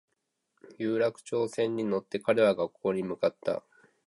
[0.79, 3.61] 有楽町線に乗って彼は学校に向かった